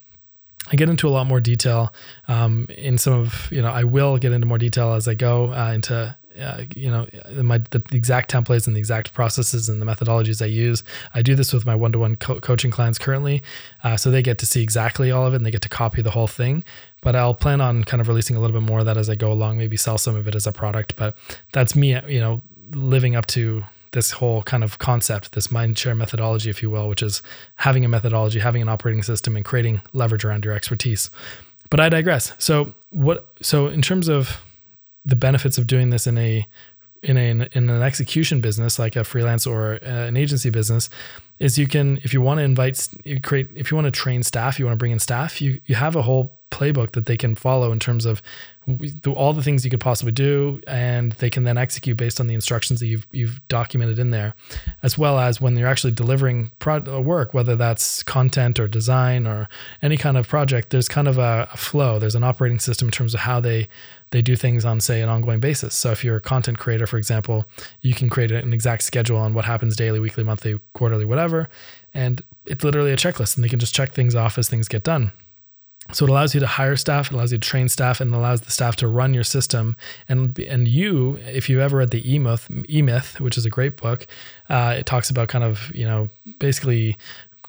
I 0.71 0.75
get 0.75 0.89
into 0.89 1.07
a 1.07 1.09
lot 1.09 1.27
more 1.27 1.39
detail 1.39 1.93
um, 2.27 2.67
in 2.69 2.97
some 2.97 3.13
of, 3.13 3.47
you 3.51 3.61
know, 3.61 3.69
I 3.71 3.83
will 3.83 4.17
get 4.17 4.31
into 4.31 4.47
more 4.47 4.57
detail 4.57 4.93
as 4.93 5.07
I 5.07 5.13
go 5.13 5.53
uh, 5.53 5.71
into 5.71 6.17
uh, 6.39 6.63
you 6.75 6.89
know 6.89 7.07
my 7.41 7.59
the, 7.69 7.83
exact 7.91 8.31
templates 8.31 8.67
and 8.67 8.75
the 8.75 8.79
exact 8.79 9.13
processes 9.13 9.69
and 9.69 9.81
the 9.81 9.85
methodologies 9.85 10.41
I 10.41 10.45
use. 10.47 10.83
I 11.13 11.21
do 11.21 11.35
this 11.35 11.53
with 11.53 11.65
my 11.65 11.75
one-to-one 11.75 12.15
co- 12.17 12.39
coaching 12.39 12.71
clients 12.71 12.97
currently, 12.97 13.41
uh, 13.83 13.97
so 13.97 14.11
they 14.11 14.21
get 14.21 14.37
to 14.39 14.45
see 14.45 14.63
exactly 14.63 15.11
all 15.11 15.25
of 15.25 15.33
it 15.33 15.37
and 15.37 15.45
they 15.45 15.51
get 15.51 15.61
to 15.63 15.69
copy 15.69 16.01
the 16.01 16.11
whole 16.11 16.27
thing. 16.27 16.63
But 17.01 17.15
I'll 17.15 17.33
plan 17.33 17.61
on 17.61 17.83
kind 17.83 18.01
of 18.01 18.07
releasing 18.07 18.35
a 18.35 18.39
little 18.39 18.59
bit 18.59 18.67
more 18.67 18.79
of 18.79 18.85
that 18.85 18.97
as 18.97 19.09
I 19.09 19.15
go 19.15 19.31
along. 19.31 19.57
Maybe 19.57 19.77
sell 19.77 19.97
some 19.97 20.15
of 20.15 20.27
it 20.27 20.35
as 20.35 20.45
a 20.45 20.51
product. 20.51 20.95
But 20.95 21.15
that's 21.53 21.75
me, 21.75 21.97
you 22.07 22.19
know, 22.19 22.41
living 22.73 23.15
up 23.15 23.25
to 23.27 23.63
this 23.91 24.11
whole 24.11 24.43
kind 24.43 24.63
of 24.63 24.77
concept, 24.79 25.31
this 25.31 25.51
mind 25.51 25.77
share 25.77 25.95
methodology, 25.95 26.49
if 26.49 26.61
you 26.61 26.69
will, 26.69 26.87
which 26.87 27.01
is 27.01 27.21
having 27.55 27.83
a 27.85 27.87
methodology, 27.87 28.39
having 28.39 28.61
an 28.61 28.69
operating 28.69 29.01
system, 29.01 29.35
and 29.35 29.45
creating 29.45 29.81
leverage 29.93 30.25
around 30.25 30.45
your 30.45 30.53
expertise. 30.53 31.09
But 31.69 31.79
I 31.79 31.89
digress. 31.89 32.33
So 32.37 32.73
what? 32.89 33.27
So 33.41 33.67
in 33.67 33.81
terms 33.81 34.07
of 34.07 34.41
the 35.05 35.15
benefits 35.15 35.57
of 35.57 35.67
doing 35.67 35.89
this 35.89 36.07
in 36.07 36.17
a 36.17 36.47
in 37.01 37.17
a 37.17 37.47
in 37.53 37.69
an 37.69 37.81
execution 37.81 38.41
business 38.41 38.77
like 38.77 38.95
a 38.95 39.03
freelance 39.03 39.47
or 39.47 39.73
an 39.75 40.17
agency 40.17 40.49
business 40.49 40.89
is 41.39 41.57
you 41.57 41.67
can 41.67 41.97
if 42.03 42.13
you 42.13 42.21
want 42.21 42.39
to 42.39 42.43
invite 42.43 42.89
create 43.23 43.49
if 43.55 43.71
you 43.71 43.75
want 43.75 43.85
to 43.85 43.91
train 43.91 44.21
staff 44.21 44.59
you 44.59 44.65
want 44.65 44.73
to 44.73 44.77
bring 44.77 44.91
in 44.91 44.99
staff 44.99 45.41
you 45.41 45.61
you 45.65 45.75
have 45.75 45.95
a 45.95 46.01
whole 46.01 46.38
playbook 46.59 46.91
that 46.91 47.05
they 47.05 47.17
can 47.17 47.35
follow 47.35 47.71
in 47.71 47.79
terms 47.79 48.05
of 48.05 48.21
all 49.15 49.33
the 49.33 49.41
things 49.41 49.65
you 49.65 49.71
could 49.71 49.79
possibly 49.79 50.11
do, 50.11 50.61
and 50.67 51.13
they 51.13 51.29
can 51.29 51.43
then 51.43 51.57
execute 51.57 51.97
based 51.97 52.19
on 52.19 52.27
the 52.27 52.35
instructions 52.35 52.79
that 52.79 52.87
you've 52.87 53.07
you've 53.11 53.39
documented 53.47 53.97
in 53.97 54.11
there, 54.11 54.35
as 54.83 54.97
well 54.97 55.17
as 55.17 55.41
when 55.41 55.57
you're 55.57 55.67
actually 55.67 55.93
delivering 55.93 56.51
pro- 56.59 57.01
work, 57.01 57.33
whether 57.33 57.55
that's 57.55 58.03
content 58.03 58.59
or 58.59 58.67
design 58.67 59.25
or 59.25 59.49
any 59.81 59.97
kind 59.97 60.17
of 60.17 60.27
project. 60.27 60.69
There's 60.69 60.87
kind 60.87 61.07
of 61.07 61.17
a, 61.17 61.49
a 61.51 61.57
flow. 61.57 61.99
There's 61.99 62.15
an 62.15 62.23
operating 62.23 62.59
system 62.59 62.87
in 62.87 62.91
terms 62.91 63.13
of 63.13 63.21
how 63.21 63.39
they 63.39 63.67
they 64.11 64.21
do 64.21 64.35
things 64.35 64.65
on 64.65 64.81
say 64.81 65.01
an 65.01 65.09
ongoing 65.09 65.39
basis. 65.39 65.73
So 65.73 65.91
if 65.91 66.03
you're 66.03 66.17
a 66.17 66.21
content 66.21 66.59
creator, 66.59 66.87
for 66.87 66.97
example, 66.97 67.45
you 67.81 67.93
can 67.93 68.09
create 68.09 68.31
an 68.31 68.53
exact 68.53 68.83
schedule 68.83 69.17
on 69.17 69.33
what 69.33 69.45
happens 69.45 69.75
daily, 69.75 69.99
weekly, 69.99 70.23
monthly, 70.23 70.59
quarterly, 70.73 71.05
whatever, 71.05 71.49
and 71.93 72.21
it's 72.45 72.63
literally 72.63 72.91
a 72.91 72.97
checklist, 72.97 73.35
and 73.35 73.43
they 73.43 73.49
can 73.49 73.59
just 73.59 73.73
check 73.73 73.93
things 73.93 74.15
off 74.15 74.37
as 74.37 74.49
things 74.49 74.67
get 74.67 74.83
done. 74.83 75.11
So 75.91 76.05
it 76.05 76.09
allows 76.09 76.33
you 76.33 76.39
to 76.39 76.47
hire 76.47 76.75
staff, 76.75 77.07
it 77.07 77.15
allows 77.15 77.31
you 77.31 77.37
to 77.37 77.47
train 77.47 77.67
staff, 77.67 77.99
and 77.99 78.13
allows 78.13 78.41
the 78.41 78.51
staff 78.51 78.75
to 78.77 78.87
run 78.87 79.13
your 79.13 79.23
system. 79.23 79.75
And 80.07 80.37
and 80.39 80.67
you, 80.67 81.19
if 81.25 81.49
you've 81.49 81.59
ever 81.61 81.77
read 81.77 81.89
the 81.89 82.13
E 82.13 82.19
Myth, 82.19 82.49
E 82.69 82.81
Myth, 82.81 83.19
which 83.19 83.37
is 83.37 83.45
a 83.45 83.49
great 83.49 83.77
book, 83.77 84.07
uh, 84.49 84.75
it 84.77 84.85
talks 84.85 85.09
about 85.09 85.29
kind 85.29 85.43
of 85.43 85.73
you 85.73 85.85
know 85.85 86.09
basically 86.39 86.97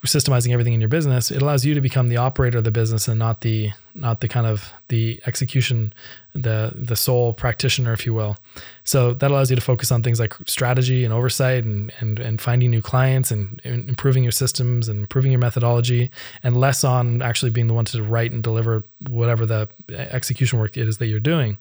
systemizing 0.06 0.52
everything 0.52 0.72
in 0.72 0.80
your 0.80 0.88
business, 0.88 1.30
it 1.30 1.42
allows 1.42 1.64
you 1.64 1.74
to 1.74 1.80
become 1.80 2.08
the 2.08 2.16
operator 2.16 2.58
of 2.58 2.64
the 2.64 2.70
business 2.70 3.06
and 3.06 3.18
not 3.18 3.42
the 3.42 3.70
not 3.94 4.20
the 4.20 4.28
kind 4.28 4.46
of 4.46 4.72
the 4.88 5.20
execution, 5.26 5.92
the 6.34 6.72
the 6.74 6.96
sole 6.96 7.34
practitioner, 7.34 7.92
if 7.92 8.06
you 8.06 8.14
will. 8.14 8.36
So 8.84 9.12
that 9.12 9.30
allows 9.30 9.50
you 9.50 9.56
to 9.56 9.62
focus 9.62 9.92
on 9.92 10.02
things 10.02 10.18
like 10.18 10.34
strategy 10.46 11.04
and 11.04 11.12
oversight 11.12 11.64
and 11.64 11.92
and 12.00 12.18
and 12.18 12.40
finding 12.40 12.70
new 12.70 12.80
clients 12.80 13.30
and, 13.30 13.60
improving 13.64 14.22
your 14.22 14.32
systems 14.32 14.88
and 14.88 15.00
improving 15.00 15.32
your 15.32 15.40
methodology, 15.40 16.10
and 16.42 16.56
less 16.56 16.82
on 16.82 17.20
actually 17.20 17.50
being 17.50 17.66
the 17.66 17.74
one 17.74 17.84
to 17.86 18.02
write 18.02 18.32
and 18.32 18.42
deliver 18.42 18.82
whatever 19.08 19.44
the 19.44 19.68
execution 19.90 20.58
work 20.58 20.76
it 20.76 20.88
is 20.88 20.98
that 20.98 21.06
you're 21.06 21.20
doing. 21.20 21.58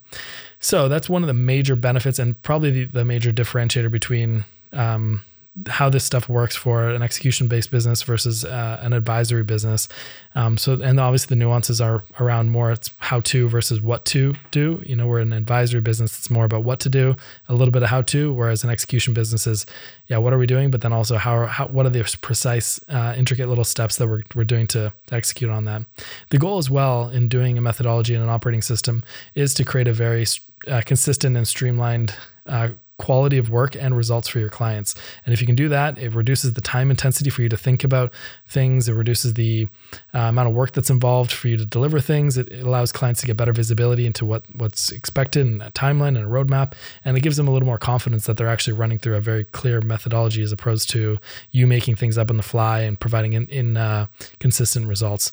So 0.61 0.87
that's 0.87 1.09
one 1.09 1.23
of 1.23 1.27
the 1.27 1.33
major 1.33 1.75
benefits 1.75 2.19
and 2.19 2.41
probably 2.41 2.71
the, 2.71 2.85
the 2.85 3.05
major 3.05 3.31
differentiator 3.31 3.91
between 3.91 4.45
um, 4.73 5.23
how 5.67 5.89
this 5.89 6.03
stuff 6.03 6.29
works 6.29 6.55
for 6.55 6.89
an 6.89 7.01
execution 7.01 7.47
based 7.47 7.71
business 7.71 8.03
versus 8.03 8.45
uh, 8.45 8.79
an 8.81 8.93
advisory 8.93 9.43
business. 9.43 9.87
Um, 10.35 10.57
so, 10.57 10.79
and 10.81 10.99
obviously 10.99 11.35
the 11.35 11.39
nuances 11.39 11.81
are 11.81 12.03
around 12.19 12.51
more 12.51 12.71
it's 12.71 12.91
how 12.97 13.19
to 13.21 13.49
versus 13.49 13.81
what 13.81 14.05
to 14.05 14.35
do. 14.51 14.81
You 14.85 14.95
know, 14.95 15.07
we're 15.07 15.19
an 15.19 15.33
advisory 15.33 15.81
business. 15.81 16.17
It's 16.17 16.29
more 16.29 16.45
about 16.45 16.63
what 16.63 16.79
to 16.81 16.89
do, 16.89 17.15
a 17.47 17.55
little 17.55 17.71
bit 17.71 17.83
of 17.83 17.89
how 17.89 18.03
to, 18.03 18.31
whereas 18.31 18.63
an 18.63 18.69
execution 18.69 19.13
business 19.13 19.47
is, 19.47 19.65
yeah, 20.07 20.17
what 20.17 20.33
are 20.33 20.37
we 20.37 20.45
doing? 20.45 20.71
But 20.71 20.81
then 20.81 20.93
also 20.93 21.17
how, 21.17 21.45
how 21.47 21.67
what 21.67 21.85
are 21.85 21.89
the 21.89 22.17
precise, 22.21 22.79
uh, 22.89 23.15
intricate 23.17 23.49
little 23.49 23.63
steps 23.63 23.97
that 23.97 24.07
we're, 24.07 24.21
we're 24.35 24.43
doing 24.43 24.67
to, 24.67 24.93
to 25.07 25.15
execute 25.15 25.49
on 25.49 25.65
that. 25.65 25.83
The 26.29 26.37
goal 26.37 26.57
as 26.57 26.69
well 26.69 27.09
in 27.09 27.27
doing 27.27 27.57
a 27.57 27.61
methodology 27.61 28.13
and 28.13 28.23
an 28.23 28.29
operating 28.29 28.61
system 28.61 29.03
is 29.35 29.53
to 29.55 29.65
create 29.65 29.87
a 29.87 29.93
very 29.93 30.25
uh, 30.67 30.81
consistent 30.85 31.35
and 31.37 31.47
streamlined 31.47 32.13
uh, 32.45 32.69
quality 32.99 33.37
of 33.37 33.49
work 33.49 33.75
and 33.75 33.97
results 33.97 34.27
for 34.27 34.39
your 34.39 34.49
clients. 34.49 34.93
And 35.25 35.33
if 35.33 35.41
you 35.41 35.47
can 35.47 35.55
do 35.55 35.69
that, 35.69 35.97
it 35.97 36.13
reduces 36.13 36.53
the 36.53 36.61
time 36.61 36.91
intensity 36.91 37.31
for 37.31 37.41
you 37.41 37.49
to 37.49 37.57
think 37.57 37.83
about 37.83 38.11
things. 38.47 38.87
It 38.87 38.93
reduces 38.93 39.33
the 39.33 39.67
uh, 40.13 40.19
amount 40.19 40.49
of 40.49 40.53
work 40.53 40.73
that's 40.73 40.91
involved 40.91 41.31
for 41.31 41.47
you 41.47 41.57
to 41.57 41.65
deliver 41.65 41.99
things. 41.99 42.37
It, 42.37 42.49
it, 42.51 42.65
allows 42.65 42.91
clients 42.91 43.21
to 43.21 43.27
get 43.27 43.37
better 43.37 43.53
visibility 43.53 44.05
into 44.05 44.25
what 44.25 44.43
what's 44.53 44.91
expected 44.91 45.47
and 45.47 45.63
a 45.63 45.71
timeline 45.71 46.09
and 46.09 46.19
a 46.19 46.29
roadmap. 46.29 46.73
And 47.03 47.17
it 47.17 47.21
gives 47.21 47.37
them 47.37 47.47
a 47.47 47.51
little 47.51 47.65
more 47.65 47.79
confidence 47.79 48.25
that 48.27 48.37
they're 48.37 48.49
actually 48.49 48.73
running 48.73 48.99
through 48.99 49.15
a 49.15 49.21
very 49.21 49.45
clear 49.45 49.81
methodology 49.81 50.43
as 50.43 50.51
opposed 50.51 50.89
to 50.91 51.17
you 51.51 51.65
making 51.65 51.95
things 51.95 52.17
up 52.17 52.29
on 52.29 52.37
the 52.37 52.43
fly 52.43 52.81
and 52.81 52.99
providing 52.99 53.33
in, 53.33 53.47
in 53.47 53.77
uh, 53.77 54.07
consistent 54.39 54.87
results. 54.87 55.31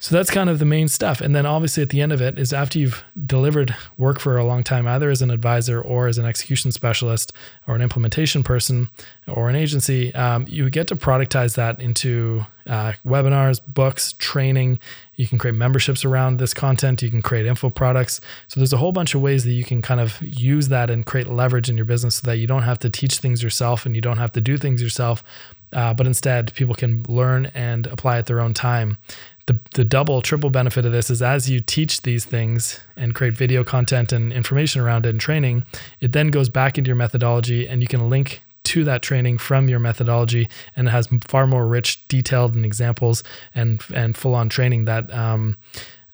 So 0.00 0.14
that's 0.14 0.30
kind 0.30 0.48
of 0.48 0.60
the 0.60 0.64
main 0.64 0.86
stuff. 0.86 1.20
And 1.20 1.34
then 1.34 1.44
obviously 1.44 1.82
at 1.82 1.88
the 1.88 2.00
end 2.00 2.12
of 2.12 2.22
it 2.22 2.38
is 2.38 2.52
after 2.52 2.78
you've 2.78 3.02
delivered 3.26 3.74
work 3.96 4.20
for 4.20 4.36
a 4.36 4.44
long 4.44 4.62
time, 4.62 4.86
either 4.86 5.10
as 5.10 5.22
an 5.22 5.30
advisor 5.32 5.80
or 5.80 6.06
as 6.06 6.18
an 6.18 6.24
execution 6.24 6.70
specialist 6.70 7.32
or 7.66 7.74
an 7.74 7.82
implementation 7.82 8.44
person 8.44 8.90
or 9.26 9.50
an 9.50 9.56
agency, 9.56 10.14
um, 10.14 10.46
you 10.48 10.70
get 10.70 10.86
to 10.86 10.96
productize 10.96 11.56
that 11.56 11.80
into 11.80 12.46
uh, 12.68 12.92
webinars, 13.04 13.60
books, 13.66 14.14
training. 14.18 14.78
You 15.16 15.26
can 15.26 15.36
create 15.36 15.56
memberships 15.56 16.04
around 16.04 16.36
this 16.36 16.54
content. 16.54 17.02
You 17.02 17.10
can 17.10 17.22
create 17.22 17.46
info 17.46 17.68
products. 17.68 18.20
So 18.46 18.60
there's 18.60 18.72
a 18.72 18.76
whole 18.76 18.92
bunch 18.92 19.16
of 19.16 19.20
ways 19.20 19.42
that 19.44 19.52
you 19.52 19.64
can 19.64 19.82
kind 19.82 20.00
of 20.00 20.22
use 20.22 20.68
that 20.68 20.90
and 20.90 21.04
create 21.04 21.26
leverage 21.26 21.68
in 21.68 21.76
your 21.76 21.86
business 21.86 22.16
so 22.16 22.26
that 22.26 22.36
you 22.36 22.46
don't 22.46 22.62
have 22.62 22.78
to 22.80 22.90
teach 22.90 23.18
things 23.18 23.42
yourself 23.42 23.84
and 23.84 23.96
you 23.96 24.00
don't 24.00 24.18
have 24.18 24.30
to 24.32 24.40
do 24.40 24.56
things 24.58 24.80
yourself. 24.80 25.24
Uh, 25.72 25.92
but 25.92 26.06
instead, 26.06 26.54
people 26.54 26.74
can 26.74 27.02
learn 27.08 27.46
and 27.46 27.88
apply 27.88 28.16
at 28.16 28.26
their 28.26 28.40
own 28.40 28.54
time 28.54 28.96
the, 29.48 29.58
the 29.72 29.84
double 29.84 30.20
triple 30.20 30.50
benefit 30.50 30.84
of 30.84 30.92
this 30.92 31.08
is 31.08 31.22
as 31.22 31.48
you 31.48 31.58
teach 31.58 32.02
these 32.02 32.26
things 32.26 32.80
and 32.96 33.14
create 33.14 33.32
video 33.32 33.64
content 33.64 34.12
and 34.12 34.30
information 34.30 34.82
around 34.82 35.06
it 35.06 35.08
and 35.08 35.20
training 35.20 35.64
it 36.00 36.12
then 36.12 36.28
goes 36.28 36.50
back 36.50 36.76
into 36.76 36.88
your 36.88 36.96
methodology 36.96 37.66
and 37.66 37.80
you 37.80 37.88
can 37.88 38.10
link 38.10 38.42
to 38.64 38.84
that 38.84 39.00
training 39.00 39.38
from 39.38 39.66
your 39.66 39.78
methodology 39.78 40.48
and 40.76 40.88
it 40.88 40.90
has 40.90 41.08
far 41.26 41.46
more 41.46 41.66
rich 41.66 42.06
detailed 42.08 42.54
and 42.54 42.66
examples 42.66 43.24
and 43.54 43.82
and 43.94 44.16
full 44.16 44.34
on 44.34 44.50
training 44.50 44.84
that 44.84 45.12
um, 45.14 45.56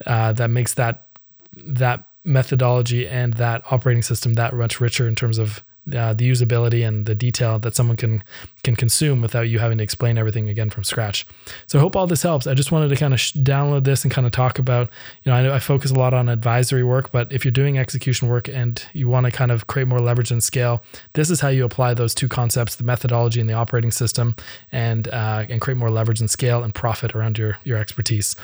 uh, 0.06 0.32
that 0.32 0.48
makes 0.48 0.74
that 0.74 1.08
that 1.56 2.04
methodology 2.24 3.08
and 3.08 3.34
that 3.34 3.62
operating 3.72 4.02
system 4.02 4.34
that 4.34 4.54
much 4.54 4.80
richer 4.80 5.08
in 5.08 5.16
terms 5.16 5.38
of 5.38 5.64
uh, 5.92 6.14
the 6.14 6.30
usability 6.30 6.86
and 6.86 7.06
the 7.06 7.14
detail 7.14 7.58
that 7.58 7.74
someone 7.74 7.96
can 7.96 8.22
can 8.62 8.74
consume 8.74 9.20
without 9.20 9.42
you 9.42 9.58
having 9.58 9.76
to 9.76 9.84
explain 9.84 10.16
everything 10.16 10.48
again 10.48 10.70
from 10.70 10.82
scratch. 10.84 11.26
So 11.66 11.78
I 11.78 11.82
hope 11.82 11.94
all 11.94 12.06
this 12.06 12.22
helps. 12.22 12.46
I 12.46 12.54
just 12.54 12.72
wanted 12.72 12.88
to 12.88 12.96
kind 12.96 13.12
of 13.12 13.20
sh- 13.20 13.34
download 13.34 13.84
this 13.84 14.04
and 14.04 14.10
kind 14.10 14.26
of 14.26 14.32
talk 14.32 14.58
about, 14.58 14.88
you 15.22 15.30
know, 15.30 15.52
I, 15.52 15.56
I 15.56 15.58
focus 15.58 15.90
a 15.90 15.94
lot 15.94 16.14
on 16.14 16.30
advisory 16.30 16.82
work, 16.82 17.12
but 17.12 17.30
if 17.30 17.44
you're 17.44 17.52
doing 17.52 17.76
execution 17.76 18.28
work 18.28 18.48
and 18.48 18.82
you 18.94 19.06
want 19.06 19.26
to 19.26 19.32
kind 19.32 19.50
of 19.50 19.66
create 19.66 19.86
more 19.86 20.00
leverage 20.00 20.30
and 20.30 20.42
scale, 20.42 20.82
this 21.12 21.28
is 21.28 21.40
how 21.40 21.48
you 21.48 21.64
apply 21.64 21.92
those 21.92 22.14
two 22.14 22.26
concepts, 22.26 22.76
the 22.76 22.84
methodology 22.84 23.38
and 23.38 23.50
the 23.50 23.54
operating 23.54 23.90
system, 23.90 24.34
and 24.72 25.08
uh, 25.08 25.44
and 25.50 25.60
create 25.60 25.76
more 25.76 25.90
leverage 25.90 26.20
and 26.20 26.30
scale 26.30 26.64
and 26.64 26.74
profit 26.74 27.14
around 27.14 27.36
your 27.36 27.58
your 27.64 27.76
expertise. 27.76 28.34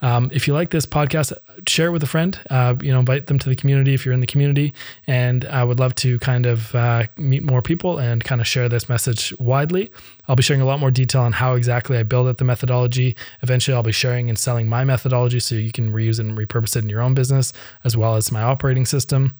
Um, 0.00 0.30
if 0.32 0.48
you 0.48 0.54
like 0.54 0.70
this 0.70 0.86
podcast, 0.86 1.34
share 1.68 1.88
it 1.88 1.92
with 1.92 2.02
a 2.02 2.06
friend. 2.06 2.38
Uh, 2.48 2.74
you 2.80 2.92
know, 2.92 2.98
invite 2.98 3.26
them 3.26 3.38
to 3.40 3.48
the 3.48 3.56
community 3.56 3.92
if 3.92 4.06
you're 4.06 4.14
in 4.14 4.20
the 4.20 4.26
community, 4.26 4.72
and 5.06 5.44
I 5.44 5.64
would 5.64 5.78
love 5.78 5.94
to 5.96 6.18
kind 6.20 6.46
of 6.46 6.74
uh, 6.86 7.06
meet 7.16 7.42
more 7.42 7.62
people 7.62 7.98
and 7.98 8.22
kind 8.24 8.40
of 8.40 8.46
share 8.46 8.68
this 8.68 8.88
message 8.88 9.34
widely. 9.38 9.90
I'll 10.28 10.36
be 10.36 10.42
sharing 10.42 10.62
a 10.62 10.66
lot 10.66 10.80
more 10.80 10.90
detail 10.90 11.22
on 11.22 11.32
how 11.32 11.54
exactly 11.54 11.98
I 11.98 12.02
build 12.02 12.28
out 12.28 12.38
the 12.38 12.44
methodology. 12.44 13.16
Eventually, 13.42 13.74
I'll 13.74 13.82
be 13.82 13.92
sharing 13.92 14.28
and 14.28 14.38
selling 14.38 14.68
my 14.68 14.84
methodology 14.84 15.40
so 15.40 15.54
you 15.54 15.72
can 15.72 15.92
reuse 15.92 16.18
and 16.18 16.36
repurpose 16.36 16.76
it 16.76 16.84
in 16.84 16.88
your 16.88 17.00
own 17.00 17.14
business, 17.14 17.52
as 17.84 17.96
well 17.96 18.16
as 18.16 18.32
my 18.32 18.42
operating 18.42 18.86
system 18.86 19.34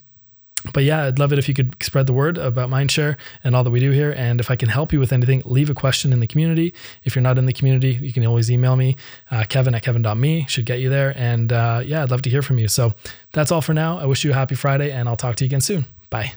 but 0.72 0.84
yeah, 0.84 1.04
I'd 1.04 1.18
love 1.18 1.32
it 1.32 1.38
if 1.38 1.48
you 1.48 1.54
could 1.54 1.74
spread 1.82 2.06
the 2.06 2.12
word 2.12 2.38
about 2.38 2.70
Mindshare 2.70 3.16
and 3.44 3.54
all 3.54 3.64
that 3.64 3.70
we 3.70 3.80
do 3.80 3.90
here. 3.90 4.12
And 4.12 4.40
if 4.40 4.50
I 4.50 4.56
can 4.56 4.68
help 4.68 4.92
you 4.92 4.98
with 4.98 5.12
anything, 5.12 5.42
leave 5.44 5.70
a 5.70 5.74
question 5.74 6.12
in 6.12 6.20
the 6.20 6.26
community. 6.26 6.74
If 7.04 7.14
you're 7.14 7.22
not 7.22 7.38
in 7.38 7.46
the 7.46 7.52
community, 7.52 7.92
you 7.92 8.12
can 8.12 8.24
always 8.26 8.50
email 8.50 8.76
me, 8.76 8.96
uh, 9.30 9.44
kevin 9.48 9.74
at 9.74 9.82
kevin.me, 9.82 10.46
should 10.48 10.66
get 10.66 10.80
you 10.80 10.88
there. 10.88 11.12
And 11.16 11.52
uh, 11.52 11.82
yeah, 11.84 12.02
I'd 12.02 12.10
love 12.10 12.22
to 12.22 12.30
hear 12.30 12.42
from 12.42 12.58
you. 12.58 12.68
So 12.68 12.94
that's 13.32 13.52
all 13.52 13.60
for 13.60 13.74
now. 13.74 13.98
I 13.98 14.06
wish 14.06 14.24
you 14.24 14.32
a 14.32 14.34
happy 14.34 14.54
Friday, 14.54 14.90
and 14.90 15.08
I'll 15.08 15.16
talk 15.16 15.36
to 15.36 15.44
you 15.44 15.48
again 15.48 15.60
soon. 15.60 15.86
Bye. 16.10 16.32